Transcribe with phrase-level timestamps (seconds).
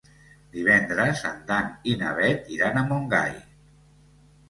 [0.55, 3.41] Divendres en Dan i na Bet iran a Montgai.